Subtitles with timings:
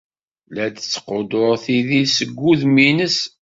[0.53, 3.17] La d-tettquddur tidi seg wudem-nnes.